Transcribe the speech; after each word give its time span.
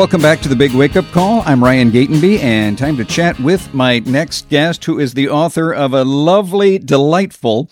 Welcome 0.00 0.22
back 0.22 0.40
to 0.40 0.48
the 0.48 0.56
Big 0.56 0.72
Wake 0.72 0.96
Up 0.96 1.04
Call. 1.12 1.42
I'm 1.44 1.62
Ryan 1.62 1.90
Gatenby, 1.90 2.38
and 2.38 2.78
time 2.78 2.96
to 2.96 3.04
chat 3.04 3.38
with 3.38 3.74
my 3.74 3.98
next 3.98 4.48
guest, 4.48 4.82
who 4.86 4.98
is 4.98 5.12
the 5.12 5.28
author 5.28 5.74
of 5.74 5.92
a 5.92 6.04
lovely, 6.04 6.78
delightful 6.78 7.68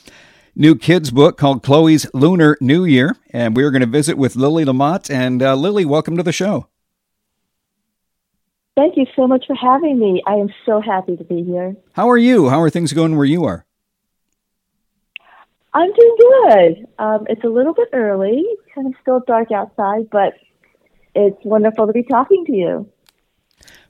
new 0.55 0.75
kids 0.75 1.11
book 1.11 1.39
called 1.39 1.63
Chloe's 1.63 2.07
Lunar 2.13 2.59
New 2.61 2.85
Year. 2.85 3.17
And 3.31 3.57
we're 3.57 3.71
going 3.71 3.81
to 3.81 3.87
visit 3.87 4.19
with 4.19 4.37
Lily 4.37 4.67
LaMotte. 4.67 5.09
And 5.09 5.43
uh, 5.43 5.55
Lily, 5.55 5.87
welcome 5.87 6.19
to 6.19 6.23
the 6.23 6.31
show. 6.31 6.69
Thank 8.77 8.99
you 8.99 9.07
so 9.17 9.27
much 9.27 9.47
for 9.47 9.57
having 9.57 9.99
me. 9.99 10.23
I 10.27 10.35
am 10.35 10.51
so 10.67 10.83
happy 10.83 11.17
to 11.17 11.25
be 11.25 11.43
here. 11.43 11.77
How 11.95 12.11
are 12.11 12.19
you? 12.19 12.51
How 12.51 12.61
are 12.61 12.69
things 12.69 12.93
going 12.93 13.17
where 13.17 13.25
you 13.25 13.47
are? 13.47 13.65
I'm 15.73 15.91
doing 15.95 16.17
good. 16.19 16.89
Um, 16.99 17.27
it's 17.31 17.45
a 17.45 17.49
little 17.49 17.73
bit 17.73 17.89
early, 17.95 18.45
kind 18.75 18.87
of 18.87 18.93
still 19.01 19.23
dark 19.27 19.51
outside, 19.51 20.11
but 20.11 20.35
it's 21.15 21.45
wonderful 21.45 21.87
to 21.87 21.93
be 21.93 22.03
talking 22.03 22.45
to 22.47 22.53
you. 22.53 22.89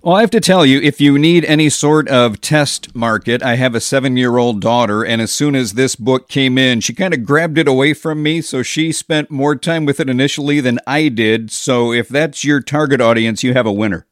Well, 0.00 0.14
I 0.14 0.20
have 0.20 0.30
to 0.30 0.40
tell 0.40 0.64
you, 0.64 0.80
if 0.80 1.00
you 1.00 1.18
need 1.18 1.44
any 1.44 1.68
sort 1.68 2.08
of 2.08 2.40
test 2.40 2.94
market, 2.94 3.42
I 3.42 3.56
have 3.56 3.74
a 3.74 3.80
seven 3.80 4.16
year 4.16 4.36
old 4.36 4.60
daughter, 4.60 5.04
and 5.04 5.20
as 5.20 5.32
soon 5.32 5.56
as 5.56 5.72
this 5.72 5.96
book 5.96 6.28
came 6.28 6.56
in, 6.56 6.80
she 6.80 6.94
kind 6.94 7.12
of 7.12 7.24
grabbed 7.24 7.58
it 7.58 7.66
away 7.66 7.94
from 7.94 8.22
me. 8.22 8.40
So 8.40 8.62
she 8.62 8.92
spent 8.92 9.28
more 9.28 9.56
time 9.56 9.84
with 9.84 9.98
it 9.98 10.08
initially 10.08 10.60
than 10.60 10.78
I 10.86 11.08
did. 11.08 11.50
So 11.50 11.92
if 11.92 12.08
that's 12.08 12.44
your 12.44 12.60
target 12.60 13.00
audience, 13.00 13.42
you 13.42 13.54
have 13.54 13.66
a 13.66 13.72
winner. 13.72 14.06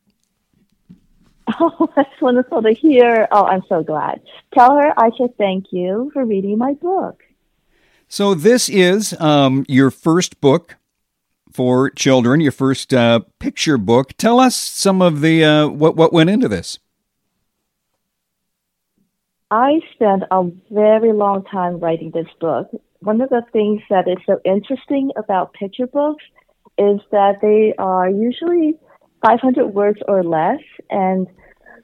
Oh, 1.60 1.88
that's 1.94 2.20
wonderful 2.20 2.60
to 2.62 2.72
hear. 2.72 3.28
Oh, 3.30 3.44
I'm 3.44 3.62
so 3.68 3.84
glad. 3.84 4.20
Tell 4.52 4.76
her 4.76 4.92
I 4.98 5.10
should 5.16 5.38
thank 5.38 5.66
you 5.70 6.10
for 6.12 6.24
reading 6.24 6.58
my 6.58 6.74
book. 6.74 7.22
So, 8.08 8.34
this 8.34 8.68
is 8.68 9.14
um, 9.20 9.64
your 9.68 9.92
first 9.92 10.40
book 10.40 10.76
for 11.56 11.88
children, 11.88 12.42
your 12.42 12.52
first 12.52 12.92
uh, 12.92 13.20
picture 13.38 13.78
book. 13.78 14.12
Tell 14.18 14.38
us 14.38 14.54
some 14.54 15.00
of 15.00 15.22
the 15.22 15.42
uh, 15.42 15.68
what 15.68 15.96
what 15.96 16.12
went 16.12 16.28
into 16.28 16.48
this. 16.48 16.78
I 19.50 19.80
spent 19.94 20.24
a 20.30 20.50
very 20.70 21.12
long 21.14 21.44
time 21.44 21.78
writing 21.78 22.10
this 22.12 22.26
book. 22.40 22.68
One 23.00 23.22
of 23.22 23.30
the 23.30 23.42
things 23.52 23.80
that 23.88 24.06
is 24.06 24.18
so 24.26 24.38
interesting 24.44 25.12
about 25.16 25.54
picture 25.54 25.86
books 25.86 26.24
is 26.76 27.00
that 27.10 27.40
they 27.40 27.72
are 27.78 28.10
usually 28.10 28.74
500 29.24 29.68
words 29.68 30.00
or 30.06 30.22
less, 30.22 30.60
and 30.90 31.26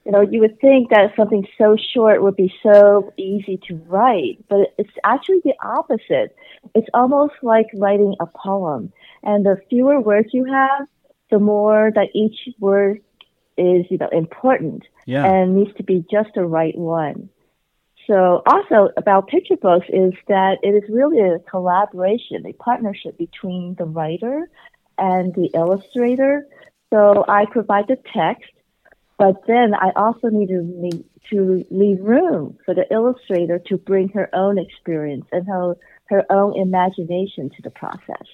you 0.05 0.11
know, 0.11 0.21
you 0.21 0.41
would 0.41 0.61
think 0.61 0.91
that 0.91 1.15
something 1.17 1.47
so 1.57 1.77
short 1.95 2.23
would 2.23 2.37
be 2.37 2.53
so 2.63 3.13
easy 3.17 3.59
to 3.69 3.77
write, 3.87 4.45
but 4.49 4.75
it's 4.77 4.91
actually 5.05 5.41
the 5.45 5.55
opposite. 5.65 6.35
It's 6.75 6.89
almost 6.93 7.35
like 7.43 7.67
writing 7.75 8.17
a 8.21 8.27
poem. 8.27 8.93
And 9.23 9.45
the 9.45 9.57
fewer 9.69 10.01
words 10.01 10.29
you 10.33 10.45
have, 10.45 10.87
the 11.31 11.39
more 11.39 11.91
that 11.95 12.09
each 12.15 12.49
word 12.59 13.01
is, 13.57 13.87
you 13.91 13.99
know, 13.99 14.09
important 14.11 14.85
yeah. 15.07 15.25
and 15.25 15.55
needs 15.55 15.75
to 15.77 15.83
be 15.83 16.05
just 16.11 16.31
the 16.35 16.45
right 16.45 16.77
one. 16.77 17.29
So 18.07 18.43
also 18.47 18.91
about 18.97 19.29
picture 19.29 19.57
books 19.57 19.87
is 19.89 20.13
that 20.27 20.59
it 20.63 20.71
is 20.71 20.91
really 20.91 21.21
a 21.21 21.39
collaboration, 21.39 22.45
a 22.47 22.53
partnership 22.55 23.17
between 23.17 23.77
the 23.79 23.85
writer 23.85 24.51
and 24.99 25.33
the 25.35 25.51
illustrator. 25.55 26.47
So 26.91 27.25
I 27.29 27.47
provide 27.47 27.87
the 27.89 27.97
text 28.13 28.51
but 29.23 29.47
then 29.47 29.73
I 29.73 29.93
also 29.95 30.31
need 30.31 30.49
to, 30.49 31.05
to 31.31 31.65
leave 31.71 32.01
room 32.01 32.59
for 32.65 32.75
the 32.75 32.93
illustrator 32.93 33.61
to 33.67 33.77
bring 33.77 34.09
her 34.09 34.29
own 34.35 34.59
experience 34.59 35.27
and 35.31 35.47
her, 35.47 35.77
her 36.07 36.25
own 36.29 36.59
imagination 36.59 37.49
to 37.51 37.63
the 37.63 37.71
process. 37.71 38.27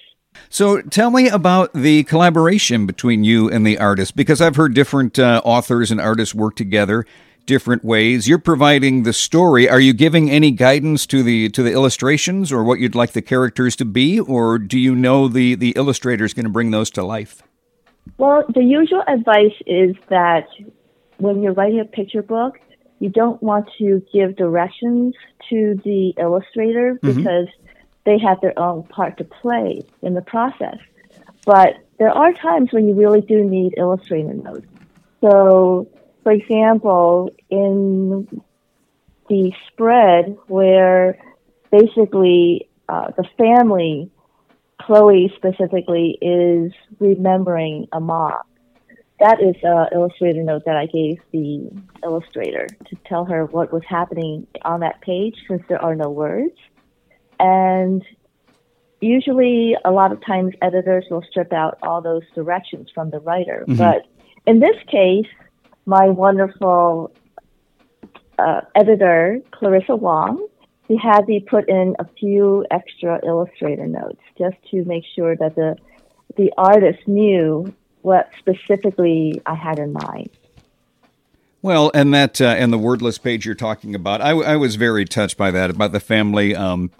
So 0.49 0.81
tell 0.81 1.11
me 1.11 1.27
about 1.27 1.73
the 1.73 2.03
collaboration 2.03 2.85
between 2.85 3.23
you 3.23 3.49
and 3.49 3.65
the 3.65 3.77
artist, 3.77 4.15
because 4.15 4.41
I've 4.41 4.55
heard 4.55 4.73
different 4.73 5.19
uh, 5.19 5.41
authors 5.43 5.91
and 5.91 5.99
artists 5.99 6.33
work 6.33 6.55
together 6.55 7.05
different 7.45 7.83
ways. 7.83 8.27
You're 8.27 8.37
providing 8.37 9.03
the 9.03 9.11
story. 9.11 9.67
Are 9.67 9.79
you 9.79 9.91
giving 9.91 10.29
any 10.29 10.51
guidance 10.51 11.07
to 11.07 11.23
the 11.23 11.49
to 11.49 11.63
the 11.63 11.71
illustrations 11.71 12.51
or 12.51 12.63
what 12.63 12.79
you'd 12.79 12.93
like 12.93 13.13
the 13.13 13.23
characters 13.23 13.75
to 13.77 13.85
be, 13.85 14.19
or 14.19 14.59
do 14.59 14.77
you 14.77 14.95
know 14.95 15.27
the 15.27 15.55
the 15.55 15.71
illustrator 15.75 16.23
is 16.23 16.33
going 16.33 16.45
to 16.45 16.51
bring 16.51 16.69
those 16.69 16.91
to 16.91 17.03
life? 17.03 17.41
Well, 18.17 18.43
the 18.53 18.63
usual 18.63 19.03
advice 19.07 19.57
is 19.65 19.95
that 20.09 20.47
when 21.17 21.41
you're 21.41 21.53
writing 21.53 21.79
a 21.79 21.85
picture 21.85 22.21
book, 22.21 22.59
you 22.99 23.09
don't 23.09 23.41
want 23.41 23.67
to 23.79 24.01
give 24.13 24.35
directions 24.35 25.15
to 25.49 25.79
the 25.83 26.13
illustrator 26.19 26.99
mm-hmm. 27.01 27.19
They 28.09 28.17
have 28.17 28.41
their 28.41 28.57
own 28.57 28.83
part 28.83 29.17
to 29.17 29.23
play 29.23 29.83
in 30.01 30.15
the 30.15 30.21
process. 30.21 30.77
But 31.45 31.75
there 31.99 32.11
are 32.11 32.33
times 32.33 32.69
when 32.71 32.87
you 32.87 32.95
really 32.95 33.21
do 33.21 33.43
need 33.43 33.75
illustrator 33.77 34.33
notes. 34.33 34.67
So, 35.21 35.87
for 36.23 36.31
example, 36.31 37.29
in 37.49 38.27
the 39.29 39.51
spread 39.67 40.37
where 40.47 41.19
basically 41.71 42.67
uh, 42.87 43.11
the 43.15 43.25
family, 43.37 44.09
Chloe 44.81 45.31
specifically, 45.35 46.17
is 46.19 46.73
remembering 46.99 47.87
a 47.91 47.99
mom 47.99 48.39
that 49.19 49.41
is 49.41 49.55
an 49.63 49.87
illustrator 49.93 50.43
note 50.43 50.63
that 50.65 50.77
I 50.77 50.85
gave 50.85 51.19
the 51.31 51.69
illustrator 52.03 52.67
to 52.67 52.95
tell 53.05 53.25
her 53.25 53.45
what 53.45 53.71
was 53.71 53.83
happening 53.87 54.47
on 54.63 54.79
that 54.79 55.01
page 55.01 55.35
since 55.47 55.61
there 55.67 55.81
are 55.81 55.95
no 55.95 56.09
words. 56.09 56.55
And 57.39 58.03
usually, 59.01 59.75
a 59.85 59.91
lot 59.91 60.11
of 60.11 60.23
times, 60.25 60.53
editors 60.61 61.05
will 61.09 61.23
strip 61.29 61.53
out 61.53 61.77
all 61.81 62.01
those 62.01 62.23
directions 62.35 62.89
from 62.93 63.09
the 63.09 63.19
writer. 63.19 63.65
Mm-hmm. 63.67 63.77
But 63.77 64.05
in 64.45 64.59
this 64.59 64.75
case, 64.87 65.27
my 65.85 66.09
wonderful 66.09 67.11
uh, 68.37 68.61
editor, 68.75 69.39
Clarissa 69.51 69.95
Wong, 69.95 70.47
she 70.87 70.97
had 70.97 71.27
me 71.27 71.39
put 71.39 71.69
in 71.69 71.95
a 71.99 72.05
few 72.19 72.65
extra 72.71 73.19
illustrator 73.25 73.87
notes 73.87 74.21
just 74.37 74.57
to 74.71 74.83
make 74.85 75.03
sure 75.15 75.35
that 75.35 75.55
the 75.55 75.77
the 76.35 76.51
artist 76.57 77.07
knew 77.07 77.73
what 78.01 78.29
specifically 78.37 79.41
I 79.45 79.55
had 79.55 79.79
in 79.79 79.93
mind. 79.93 80.29
Well, 81.61 81.91
and 81.93 82.13
that 82.13 82.39
uh, 82.39 82.45
and 82.45 82.71
the 82.71 82.77
wordless 82.77 83.17
page 83.17 83.45
you're 83.45 83.55
talking 83.55 83.93
about, 83.93 84.21
I, 84.21 84.31
I 84.31 84.55
was 84.55 84.75
very 84.75 85.05
touched 85.05 85.37
by 85.37 85.51
that 85.51 85.69
about 85.69 85.91
the 85.91 85.99
family 85.99 86.55
um, 86.55 86.91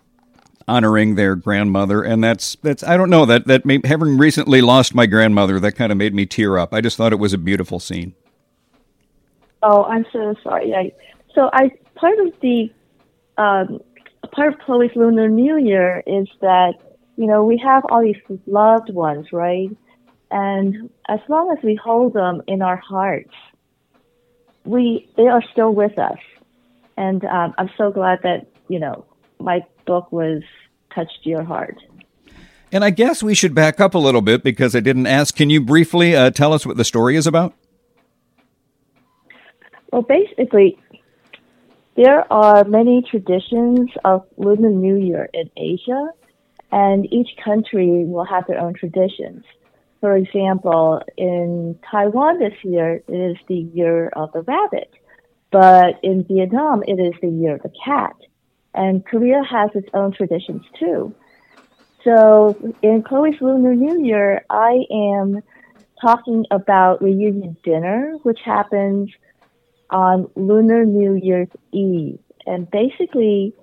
honoring 0.70 1.16
their 1.16 1.36
grandmother, 1.36 2.04
and 2.04 2.24
that's 2.24 2.56
that's 2.62 2.84
I 2.84 2.96
don't 2.96 3.10
know 3.10 3.26
that 3.26 3.48
that 3.48 3.66
may, 3.66 3.82
having 3.84 4.18
recently 4.18 4.62
lost 4.62 4.94
my 4.94 5.08
grandmother, 5.08 5.60
that 5.60 5.74
kind 5.74 5.92
of 5.92 5.98
made 5.98 6.14
me 6.14 6.26
tear 6.26 6.58
up. 6.58 6.74
I 6.74 6.82
just 6.82 6.96
thought 6.96 7.12
it 7.12 7.20
was 7.20 7.34
a 7.34 7.38
beautiful 7.38 7.80
scene. 7.80 8.14
Oh, 9.62 9.84
I'm 9.84 10.06
so 10.14 10.36
sorry. 10.44 10.74
I, 10.74 10.92
so 11.34 11.50
I 11.52 11.72
part 11.96 12.20
of 12.20 12.34
the 12.42 12.72
um, 13.38 13.80
part 14.32 14.54
of 14.54 14.60
Chloe's 14.60 14.92
Lunar 14.96 15.28
New 15.28 15.58
Year 15.58 16.04
is 16.06 16.28
that 16.42 16.76
you 17.18 17.26
know 17.26 17.44
we 17.44 17.58
have 17.58 17.84
all 17.90 18.04
these 18.04 18.40
loved 18.46 18.94
ones, 18.94 19.28
right? 19.34 19.76
And 20.32 20.90
as 21.08 21.20
long 21.28 21.56
as 21.58 21.64
we 21.64 21.76
hold 21.76 22.14
them 22.14 22.44
in 22.48 22.62
our 22.62 22.78
hearts, 22.78 23.34
we 24.64 25.10
they 25.18 25.28
are 25.28 25.44
still 25.52 25.74
with 25.74 25.98
us. 25.98 26.20
And 26.96 27.26
um, 27.26 27.56
I'm 27.58 27.70
so 27.78 27.92
glad 27.92 28.20
that 28.24 28.48
you 28.68 28.80
know 28.80 29.06
my 29.40 29.66
book 29.86 30.12
was 30.12 30.42
touched 30.94 31.20
your 31.24 31.44
heart. 31.44 31.78
And 32.72 32.84
I 32.84 32.92
guess 32.92 33.24
we 33.24 33.34
should 33.34 33.56
back 33.56 33.80
up 33.80 33.96
a 33.96 33.98
little 33.98 34.22
bit 34.22 34.44
because 34.44 34.76
I 34.76 34.80
didn't 34.80 35.08
ask. 35.08 35.36
Can 35.36 35.50
you 35.50 35.62
briefly 35.62 36.16
uh, 36.16 36.30
tell 36.30 36.54
us 36.54 36.66
what 36.66 36.78
the 36.78 36.84
story 36.84 37.16
is 37.16 37.26
about? 37.26 37.54
Well, 39.92 40.04
basically, 40.04 40.78
there 41.96 42.32
are 42.32 42.64
many 42.66 43.02
traditions 43.10 43.90
of 44.06 44.26
Lunar 44.38 44.70
New 44.70 44.98
Year 44.98 45.30
in 45.34 45.50
Asia, 45.58 46.10
and 46.72 47.12
each 47.12 47.30
country 47.44 48.06
will 48.06 48.26
have 48.26 48.46
their 48.48 48.60
own 48.60 48.76
traditions. 48.76 49.44
For 50.00 50.16
example, 50.16 51.02
in 51.18 51.78
Taiwan 51.90 52.40
this 52.40 52.54
year, 52.64 53.02
it 53.08 53.32
is 53.32 53.38
the 53.48 53.68
year 53.74 54.10
of 54.16 54.32
the 54.32 54.44
rabbit, 54.44 54.92
but 55.52 55.96
in 56.04 56.24
Vietnam, 56.24 56.84
it 56.88 57.02
is 57.02 57.14
the 57.22 57.28
year 57.28 57.56
of 57.56 57.64
the 57.64 57.74
cat. 57.84 58.16
And 58.80 59.06
Korea 59.06 59.44
has 59.44 59.72
its 59.76 59.90
own 59.94 60.14
traditions 60.14 60.64
too. 60.80 61.14
So 62.06 62.56
in 62.82 63.04
Chloe's 63.04 63.36
Lunar 63.42 63.76
New 63.76 64.06
Year, 64.06 64.46
I 64.50 64.86
am 64.90 65.42
talking 66.02 66.46
about 66.50 67.02
reunion 67.02 67.58
dinner, 67.62 68.16
which 68.24 68.40
happens 68.46 69.10
on 69.90 70.32
Lunar 70.38 70.86
New 70.86 71.16
Year's 71.16 71.50
Eve. 71.74 72.20
And 72.46 72.72
basically, 72.72 73.54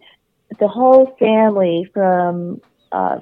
the 0.60 0.68
whole 0.68 1.16
family 1.18 1.88
from 1.94 2.60
uh, 2.92 3.20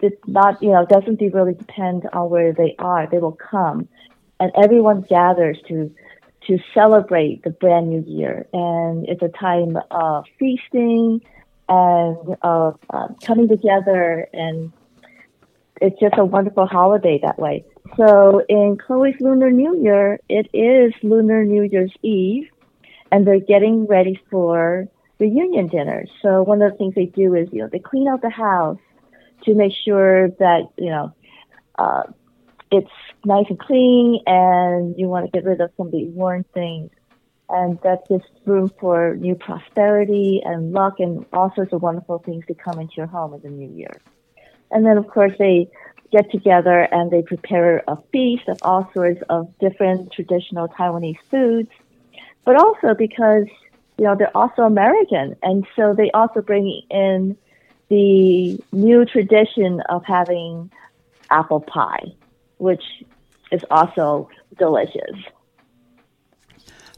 it's 0.00 0.16
not, 0.28 0.62
you 0.62 0.70
know, 0.70 0.86
doesn't 0.86 1.20
really 1.20 1.54
depend 1.54 2.08
on 2.12 2.30
where 2.30 2.52
they 2.52 2.76
are. 2.78 3.08
They 3.10 3.18
will 3.18 3.38
come, 3.50 3.88
and 4.38 4.52
everyone 4.54 5.00
gathers 5.00 5.58
to 5.66 5.92
to 6.46 6.58
celebrate 6.72 7.42
the 7.42 7.50
brand 7.50 7.88
new 7.90 8.04
year. 8.06 8.46
And 8.52 9.08
it's 9.08 9.22
a 9.22 9.28
time 9.28 9.78
of 9.90 10.24
feasting 10.38 11.20
and 11.68 12.36
of 12.42 12.78
uh, 12.90 13.08
coming 13.22 13.48
together 13.48 14.28
and 14.32 14.72
it's 15.80 15.98
just 16.00 16.14
a 16.18 16.24
wonderful 16.24 16.66
holiday 16.66 17.18
that 17.22 17.38
way. 17.38 17.64
So 17.96 18.42
in 18.48 18.78
Chloe's 18.78 19.14
Lunar 19.20 19.50
New 19.50 19.80
Year, 19.82 20.18
it 20.28 20.48
is 20.52 20.92
Lunar 21.02 21.44
New 21.44 21.62
Year's 21.62 21.92
Eve, 22.02 22.48
and 23.12 23.26
they're 23.26 23.40
getting 23.40 23.86
ready 23.86 24.20
for 24.30 24.88
reunion 25.18 25.68
dinner. 25.68 26.04
So 26.22 26.42
one 26.42 26.62
of 26.62 26.72
the 26.72 26.78
things 26.78 26.94
they 26.94 27.06
do 27.06 27.34
is, 27.34 27.48
you 27.52 27.60
know, 27.60 27.68
they 27.70 27.78
clean 27.78 28.08
out 28.08 28.22
the 28.22 28.30
house 28.30 28.78
to 29.44 29.54
make 29.54 29.72
sure 29.84 30.30
that, 30.38 30.62
you 30.78 30.90
know, 30.90 31.14
uh, 31.78 32.04
it's 32.70 32.90
nice 33.24 33.46
and 33.48 33.58
clean 33.58 34.20
and 34.26 34.98
you 34.98 35.08
want 35.08 35.26
to 35.26 35.30
get 35.30 35.44
rid 35.44 35.60
of 35.60 35.70
some 35.76 35.86
of 35.86 35.92
the 35.92 36.04
worn 36.06 36.44
things. 36.54 36.90
And 37.48 37.78
that 37.82 38.08
gives 38.08 38.24
room 38.46 38.70
for 38.80 39.16
new 39.16 39.34
prosperity 39.34 40.42
and 40.44 40.72
luck 40.72 40.94
and 40.98 41.26
all 41.32 41.52
sorts 41.54 41.72
of 41.72 41.82
wonderful 41.82 42.18
things 42.18 42.44
to 42.46 42.54
come 42.54 42.80
into 42.80 42.94
your 42.96 43.06
home 43.06 43.34
in 43.34 43.42
the 43.42 43.50
new 43.50 43.70
year. 43.76 44.00
And 44.70 44.84
then, 44.84 44.96
of 44.96 45.06
course, 45.08 45.32
they 45.38 45.68
get 46.10 46.30
together 46.30 46.88
and 46.90 47.10
they 47.10 47.22
prepare 47.22 47.82
a 47.86 47.96
feast 48.12 48.48
of 48.48 48.58
all 48.62 48.90
sorts 48.94 49.22
of 49.28 49.52
different 49.58 50.12
traditional 50.12 50.68
Taiwanese 50.68 51.18
foods, 51.30 51.70
but 52.44 52.56
also 52.56 52.94
because, 52.94 53.46
you 53.98 54.04
know, 54.04 54.16
they're 54.16 54.36
also 54.36 54.62
American. 54.62 55.36
And 55.42 55.66
so 55.76 55.94
they 55.94 56.10
also 56.12 56.40
bring 56.40 56.82
in 56.90 57.36
the 57.88 58.58
new 58.72 59.04
tradition 59.04 59.82
of 59.88 60.04
having 60.04 60.70
apple 61.30 61.60
pie, 61.60 62.12
which 62.58 62.82
is 63.52 63.62
also 63.70 64.28
delicious. 64.58 65.16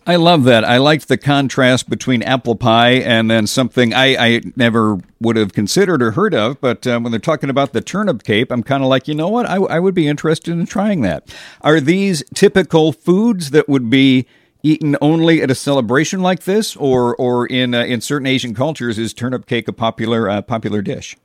I 0.09 0.15
love 0.15 0.45
that. 0.45 0.65
I 0.65 0.77
liked 0.77 1.09
the 1.09 1.17
contrast 1.17 1.91
between 1.91 2.23
apple 2.23 2.55
pie 2.55 2.93
and 2.93 3.29
then 3.29 3.49
something 3.49 3.93
I, 3.93 4.17
I 4.17 4.41
never 4.55 5.01
would 5.21 5.35
have 5.35 5.53
considered 5.53 6.01
or 6.01 6.13
heard 6.13 6.33
of. 6.33 6.61
But 6.61 6.87
um, 6.87 7.03
when 7.03 7.11
they're 7.11 7.19
talking 7.19 7.51
about 7.51 7.73
the 7.73 7.81
turnip 7.81 8.23
cake, 8.23 8.53
I'm 8.53 8.63
kind 8.63 8.85
of 8.85 8.89
like, 8.89 9.09
you 9.09 9.17
know 9.17 9.29
what? 9.29 9.47
I, 9.47 9.57
I 9.57 9.81
would 9.81 9.95
be 9.95 10.07
interested 10.07 10.53
in 10.53 10.65
trying 10.67 11.01
that. 11.01 11.35
Are 11.63 11.81
these 11.81 12.23
typical 12.35 12.93
foods 12.93 13.51
that 13.51 13.69
would 13.69 13.91
be 13.91 14.27
eaten 14.63 14.97
only 15.01 15.43
at 15.43 15.51
a 15.51 15.57
celebration 15.57 16.21
like 16.21 16.45
this, 16.45 16.77
or 16.77 17.17
or 17.17 17.47
in 17.47 17.75
uh, 17.75 17.83
in 17.83 18.01
certain 18.01 18.27
Asian 18.27 18.55
cultures 18.55 18.99
is 18.99 19.13
turnip 19.13 19.47
cake 19.47 19.67
a 19.69 19.73
popular 19.73 20.31
uh, 20.31 20.43
popular 20.43 20.83
dish? 20.83 21.17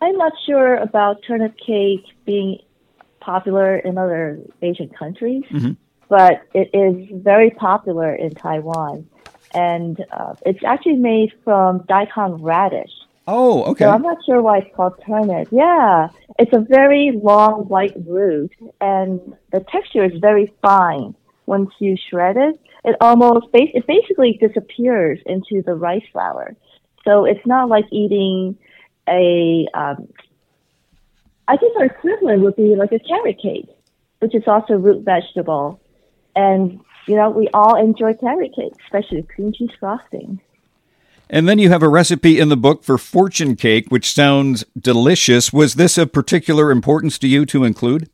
I'm 0.00 0.16
not 0.16 0.32
sure 0.46 0.76
about 0.76 1.22
turnip 1.26 1.56
cake 1.58 2.04
being 2.24 2.58
popular 3.20 3.76
in 3.76 3.98
other 3.98 4.40
Asian 4.62 4.88
countries. 4.88 5.44
Mm-hmm 5.50 5.72
but 6.10 6.42
it 6.52 6.68
is 6.74 7.22
very 7.22 7.50
popular 7.50 8.14
in 8.14 8.34
Taiwan. 8.34 9.08
And 9.54 10.04
uh, 10.12 10.34
it's 10.44 10.62
actually 10.64 10.96
made 10.96 11.32
from 11.44 11.84
daikon 11.88 12.42
radish. 12.42 12.90
Oh, 13.26 13.62
okay. 13.70 13.84
So 13.84 13.90
I'm 13.90 14.02
not 14.02 14.18
sure 14.26 14.42
why 14.42 14.58
it's 14.58 14.74
called 14.74 15.00
turnip. 15.06 15.48
Yeah, 15.52 16.08
it's 16.38 16.52
a 16.52 16.60
very 16.60 17.12
long 17.22 17.68
white 17.68 17.94
root, 18.06 18.52
and 18.80 19.20
the 19.52 19.60
texture 19.60 20.04
is 20.04 20.18
very 20.20 20.52
fine. 20.62 21.14
Once 21.46 21.70
you 21.78 21.96
shred 22.10 22.36
it, 22.36 22.60
it 22.84 22.96
almost 23.00 23.46
it 23.52 23.86
basically 23.86 24.38
disappears 24.40 25.20
into 25.26 25.62
the 25.62 25.74
rice 25.74 26.04
flour. 26.12 26.56
So 27.04 27.24
it's 27.24 27.46
not 27.46 27.68
like 27.68 27.84
eating 27.92 28.56
a. 29.08 29.66
Um, 29.74 30.08
I 31.48 31.56
think 31.56 31.76
our 31.76 31.86
equivalent 31.86 32.42
would 32.42 32.54
be 32.54 32.76
like 32.76 32.92
a 32.92 33.00
carrot 33.00 33.40
cake, 33.42 33.68
which 34.20 34.34
is 34.36 34.44
also 34.46 34.74
root 34.74 35.04
vegetable 35.04 35.80
and, 36.36 36.80
you 37.06 37.16
know, 37.16 37.30
we 37.30 37.48
all 37.52 37.76
enjoy 37.76 38.14
carrot 38.14 38.54
cake, 38.54 38.72
especially 38.84 39.22
cream 39.22 39.52
cheese 39.52 39.70
frosting. 39.78 40.40
And 41.28 41.48
then 41.48 41.58
you 41.58 41.68
have 41.68 41.82
a 41.82 41.88
recipe 41.88 42.40
in 42.40 42.48
the 42.48 42.56
book 42.56 42.82
for 42.82 42.98
fortune 42.98 43.54
cake, 43.54 43.86
which 43.88 44.12
sounds 44.12 44.64
delicious. 44.78 45.52
Was 45.52 45.74
this 45.74 45.96
of 45.96 46.12
particular 46.12 46.70
importance 46.70 47.18
to 47.18 47.28
you 47.28 47.46
to 47.46 47.64
include? 47.64 48.10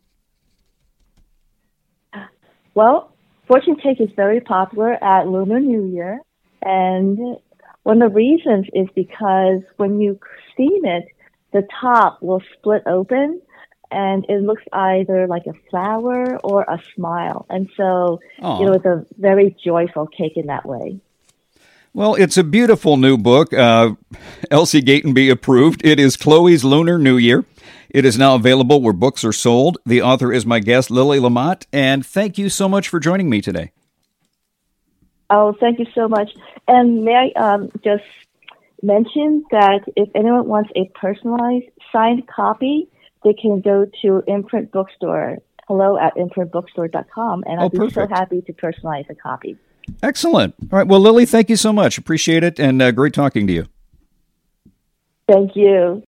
Well, 2.74 3.10
fortune 3.46 3.76
cake 3.76 4.00
is 4.00 4.10
very 4.14 4.40
popular 4.40 5.02
at 5.02 5.28
Lunar 5.28 5.60
New 5.60 5.86
Year. 5.86 6.20
And 6.62 7.38
one 7.86 8.02
of 8.02 8.10
the 8.10 8.16
reasons 8.16 8.66
is 8.72 8.88
because 8.96 9.62
when 9.76 10.00
you 10.00 10.18
steam 10.52 10.84
it, 10.84 11.06
the 11.52 11.62
top 11.80 12.20
will 12.20 12.42
split 12.58 12.82
open 12.84 13.40
and 13.92 14.26
it 14.28 14.42
looks 14.42 14.64
either 14.72 15.28
like 15.28 15.46
a 15.46 15.52
flower 15.70 16.36
or 16.38 16.62
a 16.62 16.82
smile. 16.96 17.46
And 17.48 17.70
so, 17.76 18.18
Aww. 18.42 18.58
you 18.58 18.66
know, 18.66 18.72
it's 18.72 18.84
a 18.84 19.06
very 19.16 19.56
joyful 19.64 20.08
cake 20.08 20.32
in 20.34 20.46
that 20.46 20.66
way. 20.66 20.98
Well, 21.94 22.16
it's 22.16 22.36
a 22.36 22.42
beautiful 22.42 22.96
new 22.96 23.16
book. 23.16 23.52
Uh, 23.52 23.92
Elsie 24.50 24.82
Gatenby 24.82 25.30
approved. 25.30 25.86
It 25.86 26.00
is 26.00 26.16
Chloe's 26.16 26.64
Lunar 26.64 26.98
New 26.98 27.16
Year. 27.18 27.44
It 27.88 28.04
is 28.04 28.18
now 28.18 28.34
available 28.34 28.82
where 28.82 28.92
books 28.92 29.24
are 29.24 29.32
sold. 29.32 29.78
The 29.86 30.02
author 30.02 30.32
is 30.32 30.44
my 30.44 30.58
guest, 30.58 30.90
Lily 30.90 31.20
LaMotte, 31.20 31.66
and 31.72 32.04
thank 32.04 32.36
you 32.36 32.48
so 32.48 32.68
much 32.68 32.88
for 32.88 32.98
joining 32.98 33.30
me 33.30 33.40
today. 33.40 33.70
Oh, 35.30 35.54
thank 35.60 35.78
you 35.78 35.86
so 35.94 36.08
much. 36.08 36.32
And 36.68 37.04
may 37.04 37.32
I 37.36 37.40
um, 37.40 37.70
just 37.84 38.04
mention 38.82 39.44
that 39.50 39.80
if 39.96 40.08
anyone 40.14 40.46
wants 40.46 40.70
a 40.74 40.90
personalized 40.98 41.66
signed 41.92 42.26
copy, 42.28 42.88
they 43.24 43.34
can 43.34 43.60
go 43.60 43.86
to 44.02 44.22
Imprint 44.26 44.72
Bookstore, 44.72 45.38
hello 45.68 45.98
at 45.98 46.14
imprintbookstore.com, 46.16 47.44
and 47.46 47.60
I'll 47.60 47.66
oh, 47.66 47.86
be 47.86 47.90
so 47.90 48.06
happy 48.06 48.42
to 48.42 48.52
personalize 48.52 49.08
a 49.10 49.14
copy. 49.14 49.56
Excellent. 50.02 50.54
All 50.72 50.78
right. 50.78 50.86
Well, 50.86 51.00
Lily, 51.00 51.26
thank 51.26 51.48
you 51.48 51.56
so 51.56 51.72
much. 51.72 51.98
Appreciate 51.98 52.42
it, 52.42 52.58
and 52.58 52.82
uh, 52.82 52.90
great 52.90 53.14
talking 53.14 53.46
to 53.46 53.52
you. 53.52 53.66
Thank 55.28 55.56
you. 55.56 56.02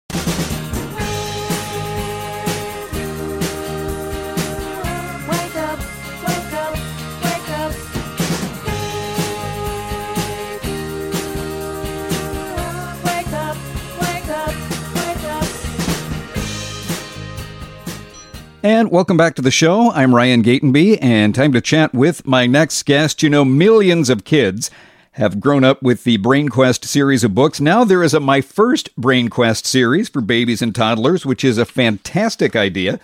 And 18.67 18.91
welcome 18.91 19.17
back 19.17 19.37
to 19.37 19.43
the 19.43 19.53
show. 19.53 19.93
I'm 19.93 20.13
Ryan 20.13 20.43
Gatenby, 20.43 20.99
and 21.01 21.33
time 21.33 21.53
to 21.53 21.61
chat 21.61 21.95
with 21.95 22.27
my 22.27 22.47
next 22.47 22.85
guest. 22.85 23.23
You 23.23 23.31
know, 23.31 23.45
millions 23.45 24.11
of 24.11 24.25
kids 24.25 24.73
have 25.13 25.39
grown 25.39 25.63
up 25.63 25.85
with 25.85 26.03
the 26.03 26.17
Brain 26.17 26.49
Quest 26.49 26.85
series 26.85 27.23
of 27.23 27.33
books. 27.33 27.61
Now 27.61 27.85
there 27.85 28.03
is 28.03 28.13
a 28.13 28.19
My 28.19 28.41
First 28.41 28.91
Brain 28.97 29.29
Quest 29.29 29.67
series 29.67 30.09
for 30.09 30.21
babies 30.21 30.63
and 30.63 30.75
toddlers, 30.75 31.25
which 31.25 31.45
is 31.45 31.59
a 31.59 31.65
fantastic 31.65 32.57
idea. 32.57 32.99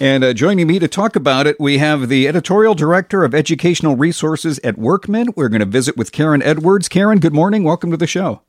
And 0.00 0.24
uh, 0.24 0.32
joining 0.34 0.66
me 0.66 0.80
to 0.80 0.88
talk 0.88 1.14
about 1.14 1.46
it, 1.46 1.60
we 1.60 1.78
have 1.78 2.08
the 2.08 2.26
editorial 2.26 2.74
director 2.74 3.22
of 3.22 3.32
educational 3.32 3.94
resources 3.94 4.58
at 4.64 4.76
Workman. 4.76 5.28
We're 5.36 5.50
going 5.50 5.60
to 5.60 5.66
visit 5.66 5.96
with 5.96 6.10
Karen 6.10 6.42
Edwards. 6.42 6.88
Karen, 6.88 7.20
good 7.20 7.32
morning. 7.32 7.62
Welcome 7.62 7.92
to 7.92 7.96
the 7.96 8.08
show. 8.08 8.40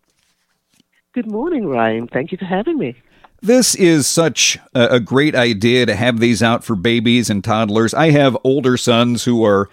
Good 1.14 1.28
morning, 1.28 1.68
Ryan. 1.68 2.08
Thank 2.08 2.32
you 2.32 2.40
for 2.40 2.46
having 2.46 2.80
me. 2.80 2.96
This 3.41 3.75
is 3.75 4.08
such 4.08 4.58
a, 4.74 5.00
great 5.00 5.36
idea 5.36 5.86
to 5.86 5.96
have 5.96 6.20
these 6.20 6.41
out 6.41 6.63
for 6.63 6.75
babies 6.75 7.29
and 7.29 7.44
toddlers. 7.44 7.94
I 7.94 8.10
have 8.10 8.38
older 8.44 8.77
sons 8.77 9.25
who 9.25 9.46
are 9.46 9.70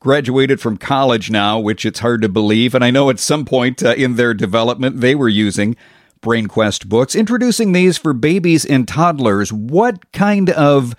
graduated 0.00 0.60
from 0.60 0.76
college 0.76 1.30
now, 1.30 1.58
which 1.58 1.86
it's 1.86 2.00
hard 2.00 2.20
to 2.22 2.28
believe. 2.28 2.74
And 2.74 2.84
I 2.84 2.90
know 2.90 3.08
at 3.08 3.18
some 3.18 3.44
point 3.44 3.82
uh, 3.82 3.94
in 3.94 4.16
their 4.16 4.34
development, 4.34 5.00
they 5.00 5.14
were 5.14 5.30
using 5.30 5.76
Brain 6.20 6.46
Quest 6.46 6.88
books. 6.88 7.14
Introducing 7.14 7.72
these 7.72 7.96
for 7.96 8.12
babies 8.12 8.64
and 8.64 8.86
toddlers, 8.86 9.52
what 9.52 10.12
kind 10.12 10.50
of 10.50 10.94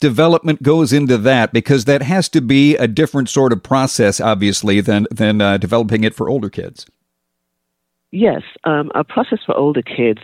development 0.00 0.62
goes 0.62 0.92
into 0.92 1.16
that? 1.18 1.52
Because 1.52 1.84
that 1.84 2.02
has 2.02 2.28
to 2.30 2.40
be 2.40 2.76
a 2.76 2.88
different 2.88 3.28
sort 3.28 3.52
of 3.52 3.62
process, 3.62 4.20
obviously, 4.20 4.80
than, 4.80 5.06
than 5.10 5.40
uh, 5.40 5.56
developing 5.56 6.02
it 6.02 6.14
for 6.14 6.28
older 6.28 6.50
kids. 6.50 6.86
Yes, 8.12 8.42
um, 8.64 8.90
a 8.94 9.04
process 9.04 9.38
for 9.46 9.56
older 9.56 9.82
kids 9.82 10.20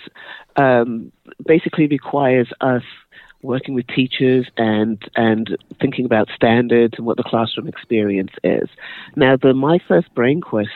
um, 0.57 1.13
basically 1.47 1.87
requires 1.87 2.49
us 2.61 2.83
working 3.43 3.75
with 3.75 3.87
teachers 3.87 4.47
and 4.57 5.01
and 5.15 5.57
thinking 5.81 6.05
about 6.05 6.29
standards 6.35 6.95
and 6.97 7.07
what 7.07 7.17
the 7.17 7.23
classroom 7.23 7.69
experience 7.69 8.33
is. 8.43 8.69
Now, 9.15 9.37
the 9.37 9.55
My 9.55 9.79
First 9.87 10.13
Brain 10.15 10.41
Quest 10.41 10.71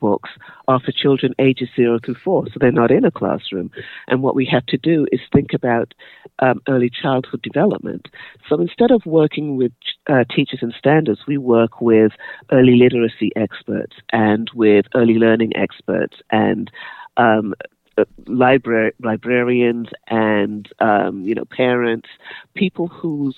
books 0.00 0.30
are 0.68 0.80
for 0.80 0.92
children 0.92 1.34
ages 1.38 1.68
zero 1.76 1.98
through 2.04 2.16
four, 2.16 2.46
so 2.46 2.54
they're 2.58 2.72
not 2.72 2.90
in 2.90 3.04
a 3.04 3.10
classroom. 3.10 3.70
And 4.08 4.22
what 4.22 4.34
we 4.34 4.46
have 4.46 4.66
to 4.66 4.76
do 4.76 5.06
is 5.12 5.20
think 5.32 5.52
about 5.52 5.94
um, 6.38 6.60
early 6.68 6.90
childhood 6.90 7.42
development. 7.42 8.08
So 8.48 8.60
instead 8.60 8.90
of 8.90 9.04
working 9.06 9.56
with 9.56 9.72
uh, 10.08 10.24
teachers 10.34 10.60
and 10.62 10.74
standards, 10.76 11.20
we 11.26 11.38
work 11.38 11.80
with 11.80 12.12
early 12.50 12.76
literacy 12.76 13.30
experts 13.36 13.96
and 14.12 14.50
with 14.54 14.86
early 14.94 15.14
learning 15.14 15.56
experts 15.56 16.16
and 16.30 16.70
um, 17.16 17.54
uh, 17.98 18.04
libra- 18.26 18.92
librarians 19.02 19.88
and 20.08 20.68
um, 20.78 21.22
you 21.22 21.34
know 21.34 21.44
parents, 21.44 22.08
people 22.54 22.88
whose 22.88 23.36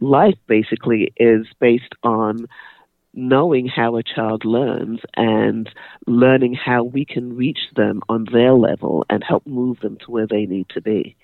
life 0.00 0.36
basically 0.46 1.12
is 1.16 1.46
based 1.58 1.94
on 2.02 2.46
knowing 3.14 3.66
how 3.66 3.96
a 3.96 4.02
child 4.02 4.44
learns 4.44 5.00
and 5.14 5.70
learning 6.06 6.54
how 6.54 6.82
we 6.84 7.04
can 7.04 7.36
reach 7.36 7.60
them 7.76 8.02
on 8.08 8.26
their 8.32 8.52
level 8.52 9.04
and 9.08 9.22
help 9.22 9.46
move 9.46 9.80
them 9.80 9.96
to 9.98 10.10
where 10.10 10.26
they 10.26 10.46
need 10.46 10.68
to 10.70 10.80
be. 10.80 11.16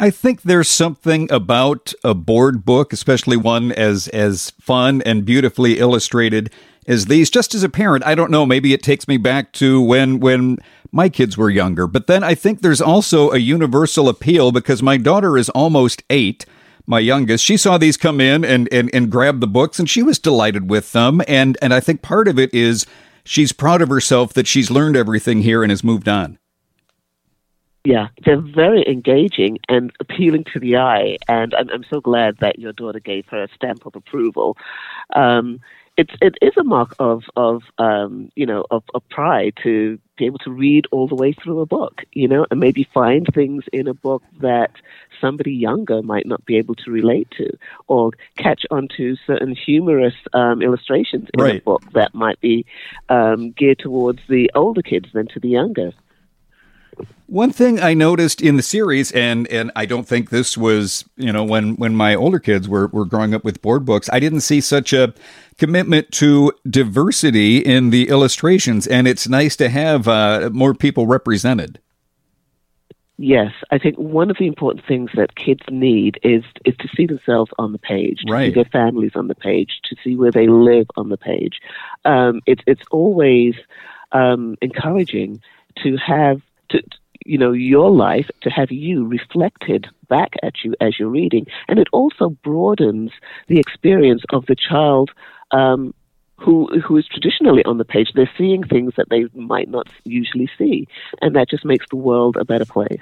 I 0.00 0.10
think 0.10 0.42
there's 0.42 0.68
something 0.68 1.30
about 1.32 1.92
a 2.04 2.14
board 2.14 2.64
book, 2.64 2.92
especially 2.92 3.36
one 3.36 3.72
as 3.72 4.06
as 4.08 4.50
fun 4.60 5.02
and 5.02 5.24
beautifully 5.24 5.78
illustrated 5.80 6.52
as 6.86 7.06
these. 7.06 7.30
Just 7.30 7.52
as 7.52 7.64
a 7.64 7.68
parent, 7.68 8.06
I 8.06 8.14
don't 8.14 8.30
know, 8.30 8.46
maybe 8.46 8.72
it 8.72 8.82
takes 8.82 9.08
me 9.08 9.16
back 9.16 9.52
to 9.54 9.80
when 9.80 10.20
when 10.20 10.58
my 10.92 11.08
kids 11.08 11.36
were 11.36 11.50
younger. 11.50 11.88
But 11.88 12.06
then 12.06 12.22
I 12.22 12.36
think 12.36 12.60
there's 12.60 12.80
also 12.80 13.32
a 13.32 13.38
universal 13.38 14.08
appeal 14.08 14.52
because 14.52 14.82
my 14.82 14.98
daughter 14.98 15.36
is 15.36 15.48
almost 15.50 16.04
8 16.10 16.46
my 16.88 16.98
youngest, 16.98 17.44
she 17.44 17.56
saw 17.56 17.76
these 17.78 17.96
come 17.96 18.20
in 18.20 18.44
and, 18.44 18.68
and, 18.72 18.90
and 18.94 19.10
grabbed 19.10 19.40
the 19.40 19.46
books 19.46 19.78
and 19.78 19.88
she 19.88 20.02
was 20.02 20.18
delighted 20.18 20.70
with 20.70 20.92
them. 20.92 21.20
And, 21.28 21.58
and 21.60 21.74
I 21.74 21.80
think 21.80 22.02
part 22.02 22.26
of 22.26 22.38
it 22.38 22.52
is 22.54 22.86
she's 23.24 23.52
proud 23.52 23.82
of 23.82 23.90
herself 23.90 24.32
that 24.32 24.46
she's 24.46 24.70
learned 24.70 24.96
everything 24.96 25.42
here 25.42 25.62
and 25.62 25.70
has 25.70 25.84
moved 25.84 26.08
on. 26.08 26.38
Yeah, 27.84 28.08
they're 28.24 28.40
very 28.40 28.84
engaging 28.86 29.58
and 29.68 29.92
appealing 30.00 30.44
to 30.52 30.58
the 30.58 30.76
eye, 30.76 31.16
and 31.26 31.54
I'm, 31.54 31.70
I'm 31.70 31.84
so 31.88 32.00
glad 32.00 32.36
that 32.40 32.58
your 32.58 32.72
daughter 32.72 33.00
gave 33.00 33.24
her 33.28 33.44
a 33.44 33.48
stamp 33.54 33.86
of 33.86 33.94
approval. 33.94 34.58
Um, 35.14 35.60
it's 35.98 36.14
it 36.22 36.36
is 36.40 36.52
a 36.56 36.64
mark 36.64 36.94
of 37.00 37.24
of 37.36 37.64
um, 37.76 38.30
you 38.36 38.46
know 38.46 38.64
of, 38.70 38.84
of 38.94 39.06
pride 39.10 39.54
to 39.64 39.98
be 40.16 40.26
able 40.26 40.38
to 40.38 40.50
read 40.50 40.86
all 40.90 41.08
the 41.08 41.14
way 41.14 41.32
through 41.32 41.60
a 41.60 41.66
book, 41.66 42.02
you 42.12 42.26
know, 42.26 42.46
and 42.50 42.58
maybe 42.58 42.88
find 42.94 43.26
things 43.34 43.64
in 43.72 43.86
a 43.86 43.94
book 43.94 44.22
that 44.40 44.70
somebody 45.20 45.52
younger 45.52 46.02
might 46.02 46.26
not 46.26 46.44
be 46.44 46.56
able 46.56 46.74
to 46.76 46.90
relate 46.90 47.28
to, 47.36 47.50
or 47.88 48.12
catch 48.36 48.62
onto 48.70 49.16
certain 49.26 49.54
humorous 49.54 50.14
um, 50.32 50.62
illustrations 50.62 51.28
in 51.34 51.44
right. 51.44 51.60
a 51.60 51.64
book 51.64 51.82
that 51.92 52.14
might 52.14 52.40
be 52.40 52.64
um, 53.08 53.50
geared 53.52 53.78
towards 53.78 54.20
the 54.28 54.50
older 54.54 54.82
kids 54.82 55.08
than 55.12 55.26
to 55.26 55.40
the 55.40 55.48
younger. 55.48 55.92
One 57.26 57.52
thing 57.52 57.78
I 57.78 57.92
noticed 57.94 58.40
in 58.40 58.56
the 58.56 58.62
series, 58.62 59.12
and 59.12 59.46
and 59.48 59.70
I 59.76 59.84
don't 59.84 60.08
think 60.08 60.30
this 60.30 60.56
was, 60.56 61.04
you 61.16 61.32
know, 61.32 61.44
when 61.44 61.76
when 61.76 61.94
my 61.94 62.14
older 62.14 62.38
kids 62.38 62.68
were 62.68 62.86
were 62.88 63.04
growing 63.04 63.34
up 63.34 63.44
with 63.44 63.60
board 63.60 63.84
books, 63.84 64.08
I 64.12 64.18
didn't 64.18 64.40
see 64.40 64.60
such 64.60 64.92
a 64.92 65.12
commitment 65.58 66.10
to 66.12 66.52
diversity 66.68 67.58
in 67.58 67.90
the 67.90 68.08
illustrations, 68.08 68.86
and 68.86 69.06
it's 69.06 69.28
nice 69.28 69.56
to 69.56 69.68
have 69.68 70.08
uh, 70.08 70.48
more 70.52 70.74
people 70.74 71.06
represented. 71.06 71.80
Yes, 73.20 73.52
I 73.72 73.78
think 73.78 73.96
one 73.96 74.30
of 74.30 74.36
the 74.38 74.46
important 74.46 74.86
things 74.86 75.10
that 75.16 75.34
kids 75.34 75.62
need 75.68 76.20
is 76.22 76.44
is 76.64 76.76
to 76.78 76.88
see 76.96 77.04
themselves 77.04 77.50
on 77.58 77.72
the 77.72 77.78
page, 77.78 78.20
to 78.24 78.32
right. 78.32 78.46
see 78.46 78.54
their 78.54 78.70
families 78.70 79.12
on 79.16 79.26
the 79.26 79.34
page, 79.34 79.80
to 79.90 79.96
see 80.04 80.14
where 80.14 80.30
they 80.30 80.46
live 80.46 80.86
on 80.96 81.08
the 81.08 81.16
page. 81.16 81.60
Um, 82.04 82.40
it's 82.46 82.62
it's 82.66 82.84
always 82.92 83.54
um, 84.12 84.56
encouraging 84.62 85.42
to 85.82 85.96
have 85.96 86.40
to 86.70 86.82
you 87.24 87.38
know 87.38 87.52
your 87.52 87.90
life 87.90 88.30
to 88.42 88.50
have 88.50 88.70
you 88.70 89.06
reflected 89.06 89.86
back 90.08 90.34
at 90.42 90.64
you 90.64 90.74
as 90.80 90.98
you're 90.98 91.08
reading, 91.08 91.46
and 91.68 91.78
it 91.78 91.88
also 91.92 92.30
broadens 92.42 93.10
the 93.48 93.58
experience 93.58 94.22
of 94.32 94.46
the 94.46 94.56
child. 94.56 95.10
Um, 95.50 95.94
who 96.40 96.68
who 96.80 96.96
is 96.96 97.06
traditionally 97.06 97.64
on 97.64 97.78
the 97.78 97.84
page, 97.84 98.12
they're 98.14 98.30
seeing 98.38 98.62
things 98.62 98.94
that 98.96 99.08
they 99.10 99.26
might 99.34 99.68
not 99.68 99.88
usually 100.04 100.48
see, 100.56 100.86
and 101.20 101.34
that 101.34 101.50
just 101.50 101.64
makes 101.64 101.86
the 101.90 101.96
world 101.96 102.36
a 102.36 102.44
better 102.44 102.64
place. 102.64 103.00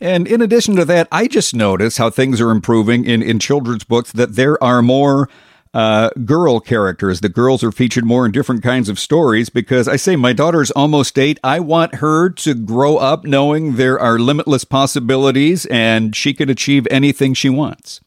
And 0.00 0.26
in 0.26 0.40
addition 0.40 0.76
to 0.76 0.86
that, 0.86 1.06
I 1.12 1.26
just 1.26 1.54
notice 1.54 1.98
how 1.98 2.08
things 2.08 2.40
are 2.40 2.50
improving 2.50 3.04
in 3.04 3.22
in 3.22 3.38
children's 3.38 3.84
books 3.84 4.12
that 4.12 4.36
there 4.36 4.62
are 4.64 4.80
more 4.80 5.28
uh, 5.72 6.10
girl 6.24 6.60
characters. 6.60 7.20
The 7.20 7.28
girls 7.28 7.62
are 7.62 7.72
featured 7.72 8.04
more 8.04 8.26
in 8.26 8.32
different 8.32 8.62
kinds 8.62 8.88
of 8.88 8.98
stories 8.98 9.50
because 9.50 9.88
I 9.88 9.96
say 9.96 10.16
my 10.16 10.32
daughter's 10.32 10.70
almost 10.72 11.18
eight. 11.18 11.38
I 11.44 11.60
want 11.60 11.96
her 11.96 12.30
to 12.30 12.54
grow 12.54 12.96
up 12.96 13.24
knowing 13.24 13.76
there 13.76 13.98
are 13.98 14.18
limitless 14.18 14.64
possibilities 14.64 15.66
and 15.66 16.14
she 16.14 16.34
can 16.34 16.50
achieve 16.50 16.86
anything 16.90 17.34
she 17.34 17.50
wants. 17.50 18.00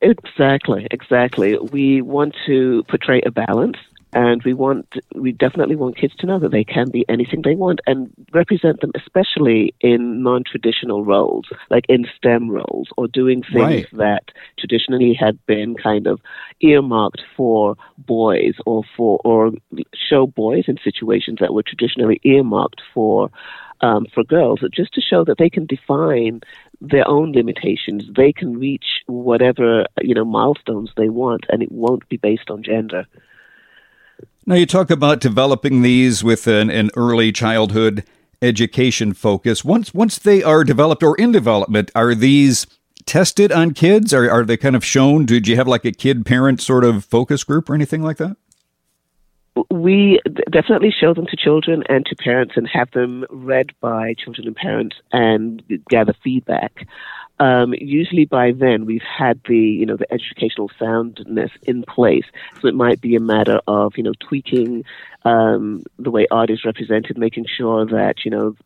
Exactly, 0.00 0.86
exactly. 0.90 1.58
We 1.58 2.02
want 2.02 2.36
to 2.46 2.84
portray 2.88 3.20
a 3.22 3.30
balance 3.30 3.76
and 4.12 4.42
we 4.44 4.54
want 4.54 4.86
we 5.14 5.32
definitely 5.32 5.76
want 5.76 5.96
kids 5.96 6.14
to 6.16 6.26
know 6.26 6.38
that 6.38 6.50
they 6.50 6.64
can 6.64 6.90
be 6.90 7.04
anything 7.08 7.42
they 7.42 7.54
want 7.54 7.80
and 7.86 8.10
represent 8.32 8.80
them 8.80 8.90
especially 8.94 9.74
in 9.80 10.22
non-traditional 10.22 11.04
roles 11.04 11.46
like 11.70 11.84
in 11.88 12.06
STEM 12.16 12.50
roles 12.50 12.88
or 12.96 13.06
doing 13.08 13.42
things 13.42 13.58
Right. 13.58 13.86
that 13.92 14.24
traditionally 14.58 15.14
had 15.14 15.38
been 15.46 15.74
kind 15.74 16.06
of 16.06 16.20
earmarked 16.60 17.22
for 17.36 17.76
boys 17.98 18.54
or 18.66 18.82
for 18.96 19.20
or 19.24 19.52
show 19.94 20.26
boys 20.26 20.64
in 20.68 20.78
situations 20.82 21.38
that 21.40 21.52
were 21.52 21.62
traditionally 21.62 22.20
earmarked 22.24 22.80
for 22.94 23.30
um, 23.80 24.06
for 24.12 24.24
girls 24.24 24.60
just 24.74 24.92
to 24.94 25.00
show 25.00 25.24
that 25.24 25.38
they 25.38 25.50
can 25.50 25.66
define 25.66 26.40
their 26.80 27.06
own 27.06 27.32
limitations 27.32 28.04
they 28.16 28.32
can 28.32 28.58
reach 28.58 29.02
whatever 29.06 29.84
you 30.00 30.14
know 30.14 30.24
milestones 30.24 30.90
they 30.96 31.08
want 31.08 31.44
and 31.48 31.62
it 31.62 31.70
won't 31.70 32.08
be 32.08 32.16
based 32.16 32.50
on 32.50 32.62
gender 32.62 33.04
Now, 34.48 34.54
you 34.54 34.64
talk 34.64 34.88
about 34.88 35.20
developing 35.20 35.82
these 35.82 36.24
with 36.24 36.46
an, 36.46 36.70
an 36.70 36.88
early 36.96 37.32
childhood 37.32 38.02
education 38.40 39.12
focus. 39.12 39.62
Once 39.62 39.92
once 39.92 40.16
they 40.16 40.42
are 40.42 40.64
developed 40.64 41.02
or 41.02 41.14
in 41.16 41.32
development, 41.32 41.90
are 41.94 42.14
these 42.14 42.66
tested 43.04 43.52
on 43.52 43.74
kids? 43.74 44.14
Are, 44.14 44.30
are 44.30 44.46
they 44.46 44.56
kind 44.56 44.74
of 44.74 44.82
shown? 44.82 45.26
Did 45.26 45.48
you 45.48 45.56
have 45.56 45.68
like 45.68 45.84
a 45.84 45.92
kid 45.92 46.24
parent 46.24 46.62
sort 46.62 46.84
of 46.84 47.04
focus 47.04 47.44
group 47.44 47.68
or 47.68 47.74
anything 47.74 48.02
like 48.02 48.16
that? 48.16 48.38
We 49.70 50.20
definitely 50.50 50.90
show 50.90 51.14
them 51.14 51.26
to 51.26 51.36
children 51.36 51.82
and 51.88 52.04
to 52.06 52.16
parents 52.16 52.54
and 52.56 52.68
have 52.68 52.90
them 52.92 53.24
read 53.30 53.72
by 53.80 54.14
children 54.14 54.46
and 54.46 54.56
parents 54.56 54.96
and 55.12 55.62
gather 55.88 56.14
feedback. 56.24 56.86
Um, 57.40 57.72
usually 57.78 58.24
by 58.24 58.52
then 58.52 58.84
we've 58.84 59.00
had 59.02 59.40
the 59.48 59.56
you 59.56 59.86
know 59.86 59.96
the 59.96 60.12
educational 60.12 60.70
soundness 60.78 61.52
in 61.62 61.84
place, 61.84 62.24
so 62.60 62.66
it 62.66 62.74
might 62.74 63.00
be 63.00 63.14
a 63.14 63.20
matter 63.20 63.60
of 63.68 63.96
you 63.96 64.02
know 64.02 64.12
tweaking 64.18 64.84
um, 65.24 65.84
the 65.98 66.10
way 66.10 66.26
art 66.30 66.50
is 66.50 66.64
represented, 66.64 67.16
making 67.16 67.46
sure 67.46 67.86
that 67.86 68.24
you 68.24 68.30
know 68.30 68.56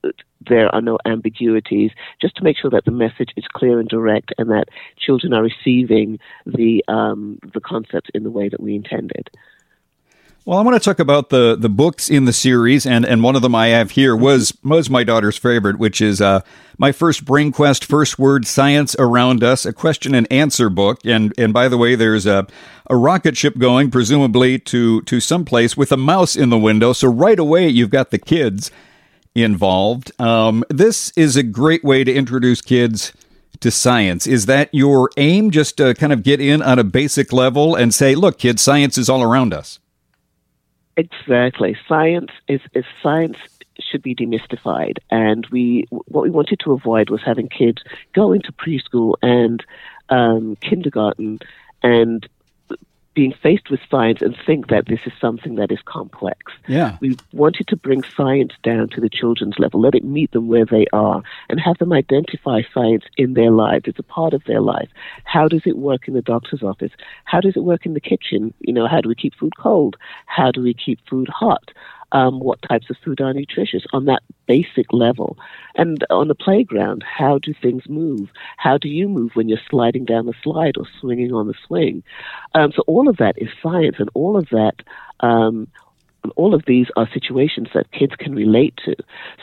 there 0.49 0.75
are 0.75 0.81
no 0.81 0.99
ambiguities, 1.05 1.91
just 2.21 2.37
to 2.37 2.45
make 2.45 2.57
sure 2.57 2.71
that 2.71 2.87
the 2.87 2.91
message 2.91 3.33
is 3.37 3.45
clear 3.53 3.79
and 3.79 3.91
direct, 3.91 4.33
and 4.39 4.51
that 4.51 4.69
children 4.97 5.35
are 5.35 5.43
receiving 5.43 6.19
the 6.47 6.83
um, 6.89 7.39
the 7.53 7.61
concept 7.61 8.11
in 8.15 8.23
the 8.23 8.31
way 8.31 8.49
that 8.49 8.61
we 8.61 8.75
intended. 8.75 9.29
Well, 10.45 10.59
I 10.59 10.63
want 10.63 10.75
to 10.75 10.85
talk 10.85 10.99
about 10.99 11.29
the 11.29 11.55
the 11.55 11.69
books 11.69 12.11
in 12.11 12.25
the 12.25 12.33
series, 12.33 12.85
and 12.85 13.05
and 13.05 13.23
one 13.23 13.37
of 13.37 13.43
them 13.43 13.55
I 13.55 13.69
have 13.69 13.93
here 13.93 14.17
was 14.17 14.53
was 14.65 14.91
my 14.91 15.05
daughter's 15.05 15.37
favorite, 15.37 15.79
which 15.79 16.01
is 16.01 16.21
uh, 16.21 16.41
my 16.79 16.91
first 16.91 17.25
Brain 17.25 17.53
Quest 17.53 17.85
First 17.85 18.19
Word 18.19 18.45
Science 18.45 18.97
Around 18.99 19.45
Us, 19.45 19.65
a 19.65 19.73
question 19.73 20.17
and 20.17 20.27
answer 20.33 20.69
book. 20.69 20.99
And 21.05 21.33
and 21.39 21.53
by 21.53 21.69
the 21.69 21.79
way, 21.79 21.95
there's 21.95 22.27
a 22.27 22.49
a 22.91 22.97
rocket 22.97 23.37
ship 23.37 23.57
going, 23.57 23.93
presumably 23.93 24.59
to 24.59 25.03
to 25.03 25.21
some 25.21 25.45
place 25.45 25.77
with 25.77 25.93
a 25.93 25.97
mouse 25.97 26.35
in 26.35 26.51
the 26.51 26.59
window. 26.59 26.93
So 26.93 27.07
right 27.07 27.39
away, 27.39 27.69
you've 27.69 27.91
got 27.91 28.11
the 28.11 28.19
kids 28.19 28.73
involved. 29.37 30.11
Um, 30.21 30.65
this 30.69 31.13
is 31.15 31.37
a 31.37 31.45
great 31.45 31.85
way 31.85 32.03
to 32.03 32.13
introduce 32.13 32.61
kids 32.61 33.13
to 33.61 33.71
science. 33.71 34.27
Is 34.27 34.47
that 34.47 34.71
your 34.73 35.09
aim? 35.17 35.53
Just 35.53 35.77
to 35.77 35.95
kind 35.95 36.13
of 36.13 36.25
get 36.25 36.41
in 36.41 36.63
on 36.63 36.81
a 36.81 36.85
basic 36.85 37.33
level 37.33 37.77
and 37.77 37.95
say, 37.95 38.17
look, 38.17 38.39
kids, 38.39 38.61
science 38.61 38.99
is 38.99 39.09
all 39.09 39.23
around 39.23 39.55
us. 39.55 39.79
Exactly. 40.97 41.77
Science 41.89 42.31
is, 42.49 42.61
is 42.75 42.85
science 43.03 43.37
should 43.81 44.03
be 44.03 44.15
demystified, 44.15 44.99
and 45.11 45.47
we 45.51 45.87
what 45.91 46.23
we 46.23 46.31
wanted 46.31 46.61
to 46.61 46.73
avoid 46.73 47.09
was 47.09 47.23
having 47.25 47.49
kids 47.49 47.83
go 48.15 48.33
into 48.33 48.53
preschool 48.53 49.15
and 49.23 49.65
um, 50.11 50.57
kindergarten 50.61 51.39
and 51.83 52.29
being 53.15 53.35
faced 53.43 53.71
with 53.71 53.81
science 53.91 54.23
and 54.23 54.37
think 54.47 54.69
that 54.69 54.87
this 54.87 55.01
is 55.05 55.13
something 55.21 55.57
that 55.57 55.71
is 55.71 55.81
complex. 55.85 56.53
Yeah. 56.67 56.97
We 57.01 57.17
wanted 57.33 57.67
to 57.69 57.77
bring 57.77 58.03
science 58.03 58.53
down 58.63 58.89
to 58.91 59.01
the 59.01 59.11
children's 59.11 59.59
level, 59.59 59.81
let 59.81 59.95
it 59.95 60.05
meet 60.05 60.33
them 60.33 60.49
where 60.49 60.65
they 60.65 60.87
are, 60.93 61.23
and 61.49 61.61
have 61.61 61.79
them 61.79 61.93
identify 61.93 62.63
science 62.73 63.05
in 63.17 63.35
their 63.35 63.51
lives. 63.51 63.85
It's 63.87 63.99
a 63.99 64.05
part 64.05 64.33
of 64.33 64.43
their 64.45 64.61
life. 64.61 64.89
How 65.25 65.49
does 65.49 65.63
it 65.67 65.77
work 65.77 66.09
in 66.09 66.15
the 66.15 66.23
doctor's 66.23 66.63
office? 66.63 66.93
How 67.25 67.41
does 67.41 67.57
it 67.57 67.65
work 67.65 67.85
in 67.85 67.95
the 67.95 68.01
kitchen? 68.01 68.55
You 68.61 68.73
know, 68.73 68.87
how 68.87 69.01
do 69.01 69.09
we 69.09 69.15
keep 69.15 69.35
food 69.35 69.57
cold? 69.59 69.97
How 70.27 70.51
do 70.51 70.63
we 70.63 70.75
keep 70.75 70.99
food 71.09 71.29
hot? 71.29 71.71
Um, 72.13 72.41
what 72.41 72.61
types 72.63 72.91
of 72.91 72.97
food 73.05 73.21
are 73.21 73.33
nutritious 73.33 73.85
on 73.93 74.05
that 74.05 74.23
basic 74.47 74.93
level. 74.93 75.39
And 75.77 76.05
on 76.11 76.29
the 76.29 76.35
playground, 76.35 77.03
how 77.03 77.39
do 77.39 77.55
things 77.55 77.89
move? 77.89 78.29
How 78.59 78.77
do 78.77 78.89
you 78.89 79.09
move 79.09 79.31
when 79.35 79.49
you're 79.49 79.59
sliding 79.71 80.05
down 80.05 80.27
the 80.27 80.35
slide 80.43 80.77
or 80.77 80.85
swinging 81.01 81.33
on 81.33 81.47
the 81.47 81.55
swing? 81.67 82.03
Um, 82.55 82.73
so 82.77 82.83
all 82.87 83.09
of 83.09 83.17
that 83.17 83.35
is 83.39 83.49
science, 83.63 83.97
and 83.99 84.11
all 84.15 84.37
of 84.37 84.49
that. 84.51 84.77
Um, 85.21 85.69
all 86.37 86.55
of 86.55 86.63
these 86.67 86.87
are 86.97 87.09
situations 87.13 87.69
that 87.75 87.91
kids 87.91 88.15
can 88.17 88.33
relate 88.33 88.79
to. 88.85 88.95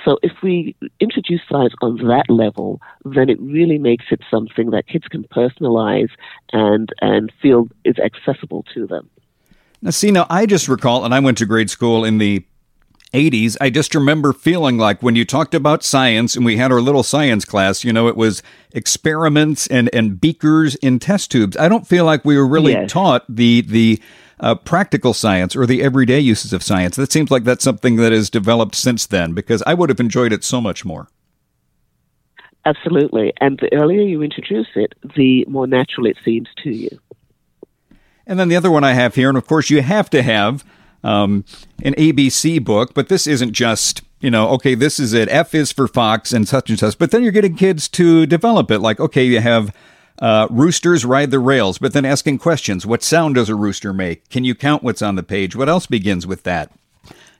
So 0.05 0.17
if 0.23 0.31
we 0.41 0.75
introduce 1.01 1.41
science 1.49 1.73
on 1.81 1.97
that 2.07 2.29
level, 2.29 2.79
then 3.03 3.29
it 3.29 3.39
really 3.41 3.77
makes 3.77 4.05
it 4.11 4.21
something 4.31 4.69
that 4.71 4.87
kids 4.87 5.05
can 5.07 5.25
personalize 5.25 6.09
and 6.53 6.87
and 7.01 7.33
feel 7.41 7.67
is 7.83 7.95
accessible 7.99 8.63
to 8.73 8.87
them. 8.87 9.09
Now, 9.81 9.91
see, 9.91 10.11
now 10.11 10.25
I 10.29 10.45
just 10.45 10.67
recall, 10.67 11.05
and 11.05 11.13
I 11.13 11.19
went 11.19 11.37
to 11.39 11.45
grade 11.45 11.69
school 11.69 12.05
in 12.05 12.17
the 12.17 12.45
80s, 13.13 13.57
I 13.59 13.69
just 13.69 13.95
remember 13.95 14.33
feeling 14.33 14.77
like 14.77 15.01
when 15.01 15.15
you 15.15 15.25
talked 15.25 15.55
about 15.55 15.83
science 15.83 16.35
and 16.35 16.45
we 16.45 16.57
had 16.57 16.71
our 16.71 16.81
little 16.81 17.03
science 17.03 17.45
class, 17.45 17.83
you 17.83 17.91
know, 17.91 18.07
it 18.07 18.15
was 18.15 18.43
experiments 18.71 19.67
and, 19.67 19.89
and 19.93 20.21
beakers 20.21 20.75
in 20.75 20.99
test 20.99 21.31
tubes. 21.31 21.57
I 21.57 21.69
don't 21.69 21.87
feel 21.87 22.05
like 22.05 22.23
we 22.23 22.37
were 22.37 22.47
really 22.47 22.73
yes. 22.73 22.91
taught 22.91 23.25
the, 23.27 23.61
the, 23.61 24.01
uh, 24.39 24.55
practical 24.55 25.13
science 25.13 25.55
or 25.55 25.65
the 25.65 25.83
everyday 25.83 26.19
uses 26.19 26.53
of 26.53 26.63
science. 26.63 26.95
That 26.95 27.11
seems 27.11 27.29
like 27.29 27.43
that's 27.43 27.63
something 27.63 27.97
that 27.97 28.11
has 28.11 28.29
developed 28.29 28.75
since 28.75 29.05
then 29.05 29.33
because 29.33 29.61
I 29.67 29.73
would 29.73 29.89
have 29.89 29.99
enjoyed 29.99 30.31
it 30.31 30.43
so 30.43 30.61
much 30.61 30.85
more. 30.85 31.09
Absolutely. 32.65 33.33
And 33.41 33.59
the 33.59 33.73
earlier 33.73 34.01
you 34.01 34.21
introduce 34.21 34.67
it, 34.75 34.93
the 35.15 35.45
more 35.47 35.67
natural 35.67 36.07
it 36.07 36.17
seems 36.23 36.47
to 36.63 36.69
you. 36.69 36.89
And 38.27 38.39
then 38.39 38.47
the 38.47 38.55
other 38.55 38.69
one 38.69 38.83
I 38.83 38.93
have 38.93 39.15
here, 39.15 39.29
and 39.29 39.37
of 39.37 39.47
course 39.47 39.69
you 39.69 39.81
have 39.81 40.09
to 40.11 40.21
have 40.21 40.63
um, 41.03 41.45
an 41.83 41.93
ABC 41.95 42.63
book, 42.63 42.93
but 42.93 43.09
this 43.09 43.27
isn't 43.27 43.53
just 43.53 44.01
you 44.21 44.29
know, 44.29 44.49
okay, 44.49 44.75
this 44.75 44.99
is 44.99 45.13
it. 45.13 45.29
F 45.29 45.55
is 45.55 45.71
for 45.71 45.87
Fox 45.87 46.33
and 46.33 46.47
such 46.47 46.69
and 46.69 46.77
such. 46.77 46.97
But 46.97 47.11
then 47.11 47.23
you're 47.23 47.31
getting 47.31 47.55
kids 47.55 47.87
to 47.89 48.25
develop 48.25 48.69
it. 48.69 48.79
Like, 48.79 48.99
okay, 48.99 49.23
you 49.23 49.39
have 49.39 49.73
uh, 50.21 50.47
roosters 50.49 51.05
ride 51.05 51.31
the 51.31 51.39
rails, 51.39 51.77
but 51.77 51.93
then 51.93 52.05
asking 52.05 52.39
questions. 52.39 52.85
What 52.85 53.03
sound 53.03 53.35
does 53.35 53.49
a 53.49 53.55
rooster 53.55 53.93
make? 53.93 54.29
Can 54.29 54.43
you 54.43 54.55
count 54.55 54.83
what's 54.83 55.01
on 55.01 55.15
the 55.15 55.23
page? 55.23 55.55
What 55.55 55.69
else 55.69 55.85
begins 55.85 56.27
with 56.27 56.43
that? 56.43 56.71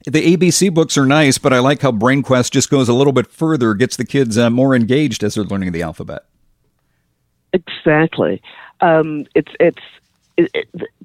The 0.05 0.37
ABC 0.37 0.73
books 0.73 0.97
are 0.97 1.05
nice, 1.05 1.37
but 1.37 1.51
I 1.51 1.59
like 1.59 1.81
how 1.81 1.91
Brain 1.91 2.23
Quest 2.23 2.53
just 2.53 2.69
goes 2.69 2.87
a 2.87 2.93
little 2.93 3.11
bit 3.11 3.27
further, 3.27 3.73
gets 3.73 3.97
the 3.97 4.05
kids 4.05 4.37
uh, 4.37 4.49
more 4.49 4.73
engaged 4.73 5.23
as 5.23 5.35
they're 5.35 5.43
learning 5.43 5.73
the 5.73 5.81
alphabet. 5.81 6.23
Exactly. 7.51 8.41
Um, 8.79 9.25
it's 9.35 9.51
it's 9.59 9.81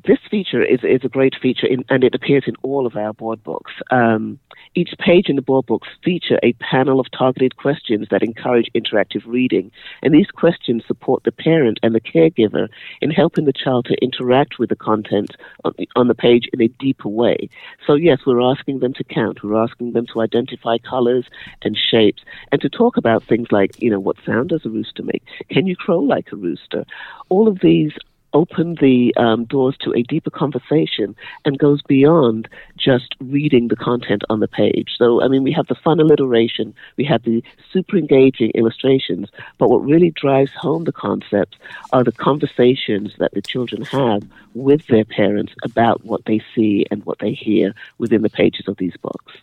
this 0.05 0.19
feature 0.31 0.62
is, 0.62 0.81
is 0.83 1.00
a 1.03 1.09
great 1.09 1.35
feature, 1.41 1.67
in, 1.67 1.85
and 1.88 2.05
it 2.05 2.14
appears 2.14 2.45
in 2.47 2.55
all 2.62 2.87
of 2.87 2.97
our 2.97 3.12
board 3.12 3.43
books. 3.43 3.73
Um, 3.91 4.38
each 4.75 4.91
page 4.99 5.29
in 5.29 5.37
the 5.37 5.43
board 5.43 5.67
books 5.67 5.88
feature 6.05 6.38
a 6.43 6.53
panel 6.55 7.00
of 7.00 7.07
targeted 7.11 7.57
questions 7.57 8.09
that 8.11 8.23
encourage 8.23 8.71
interactive 8.75 9.23
reading, 9.26 9.71
and 10.03 10.12
these 10.12 10.31
questions 10.31 10.83
support 10.87 11.25
the 11.25 11.33
parent 11.33 11.79
and 11.83 11.95
the 11.95 12.00
caregiver 12.00 12.69
in 13.00 13.11
helping 13.11 13.45
the 13.45 13.53
child 13.53 13.87
to 13.87 13.97
interact 14.03 14.59
with 14.59 14.69
the 14.69 14.76
content 14.76 15.31
on 15.64 15.73
the, 15.79 15.88
on 15.97 16.09
the 16.09 16.14
page 16.14 16.49
in 16.53 16.61
a 16.61 16.69
deeper 16.69 17.09
way. 17.09 17.49
So, 17.87 17.95
yes, 17.95 18.21
we're 18.26 18.43
asking 18.43 18.81
them 18.81 18.95
to 18.95 19.05
count, 19.05 19.43
we're 19.43 19.62
asking 19.62 19.93
them 19.93 20.07
to 20.12 20.21
identify 20.21 20.79
colors 20.79 21.26
and 21.62 21.76
shapes, 21.76 22.23
and 22.53 22.61
to 22.61 22.69
talk 22.69 22.97
about 22.97 23.25
things 23.25 23.49
like, 23.50 23.81
you 23.81 23.91
know, 23.91 24.00
what 24.00 24.17
sound 24.26 24.50
does 24.50 24.67
a 24.67 24.71
rooster 24.71 25.03
make? 25.03 25.23
Can 25.50 25.67
you 25.67 25.76
crow 25.76 25.99
like 25.99 26.33
a 26.33 26.37
rooster? 26.37 26.85
All 27.29 27.49
of 27.49 27.61
these 27.61 27.93
open 28.35 28.75
the 28.81 29.14
um, 29.17 29.45
doors 29.45 29.76
to 29.81 29.93
a 29.95 30.03
deeper 30.03 30.31
conversation 30.31 31.17
and 31.45 31.59
goes 31.59 31.81
beyond 31.83 32.49
just 32.76 33.14
reading 33.21 33.69
the 33.69 33.76
content 33.76 34.23
on 34.29 34.41
the 34.41 34.49
page. 34.49 34.91
So, 34.99 35.23
I 35.23 35.29
mean, 35.29 35.43
we 35.43 35.53
have 35.53 35.69
the 35.69 35.75
fun 35.76 36.00
alliteration, 36.00 36.75
we 36.97 37.05
have 37.05 37.23
the 37.23 37.43
super 37.73 37.97
engaging 37.97 38.50
illustrations, 38.55 39.31
but 39.59 39.71
what 39.71 39.85
really 39.85 40.11
drives 40.11 40.53
home 40.53 40.85
the 40.85 40.93
concepts 40.93 41.57
are 41.93 42.05
the 42.05 42.12
conversations 42.12 43.14
that 43.19 43.33
the 43.33 43.43
children 43.43 43.83
have 43.83 44.23
with 44.55 44.87
their 44.88 45.05
parents 45.05 45.53
about 45.62 46.05
what 46.05 46.25
they 46.26 46.43
see 46.55 46.85
and 46.91 47.05
what 47.07 47.19
they 47.21 47.33
hear 47.33 47.75
within 47.99 48.23
the 48.23 48.31
pages 48.31 48.69
of 48.69 48.76
these 48.76 48.97
books. 49.00 49.35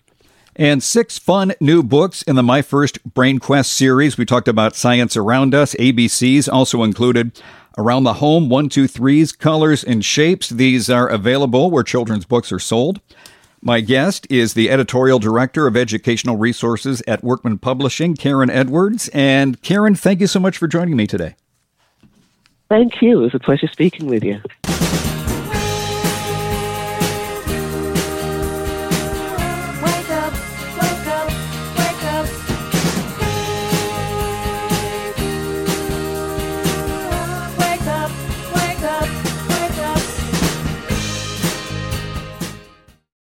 And 0.56 0.84
six 0.84 1.18
fun 1.18 1.54
new 1.62 1.82
books 1.82 2.22
in 2.24 2.36
the 2.36 2.44
My 2.44 2.62
First 2.62 3.04
Brain 3.04 3.40
Quest 3.40 3.74
series. 3.74 4.18
We 4.18 4.26
talked 4.26 4.50
about 4.50 4.76
science 4.76 5.16
around 5.16 5.56
us. 5.56 5.76
ABCs 5.76 6.52
also 6.52 6.84
included 6.84 7.42
Around 7.78 8.04
the 8.04 8.16
Home, 8.16 8.50
one, 8.50 8.68
two, 8.68 8.88
threes, 8.88 9.32
colors 9.32 9.84
and 9.84 10.04
shapes. 10.04 10.50
These 10.50 10.90
are 10.90 11.08
available 11.08 11.72
where 11.72 11.84
children's 11.84 12.26
books 12.26 12.52
are 12.52 12.60
sold. 12.60 13.00
My 13.62 13.80
guest 13.80 14.28
is 14.30 14.54
the 14.54 14.70
editorial 14.70 15.20
director 15.20 15.68
of 15.68 15.78
educational 15.78 16.36
resources 16.36 17.02
at 17.08 17.24
Workman 17.24 17.60
Publishing, 17.60 18.16
Karen 18.16 18.50
Edwards. 18.50 19.08
And 19.14 19.62
Karen, 19.62 19.96
thank 19.96 20.20
you 20.20 20.28
so 20.28 20.40
much 20.40 20.58
for 20.58 20.68
joining 20.68 20.98
me 20.98 21.08
today. 21.08 21.36
Thank 22.70 23.02
you. 23.02 23.20
It 23.20 23.24
was 23.24 23.36
a 23.36 23.40
pleasure 23.40 23.68
speaking 23.68 24.08
with 24.08 24.24
you. 24.24 24.42